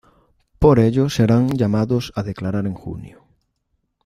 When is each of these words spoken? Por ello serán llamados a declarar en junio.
Por 0.57 0.79
ello 0.79 1.11
serán 1.11 1.47
llamados 1.55 2.11
a 2.15 2.23
declarar 2.23 2.65
en 2.65 2.73
junio. 2.73 3.23